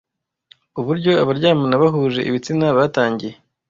[0.79, 3.35] Uburyo abaryamana bahuje ibitsina batangiye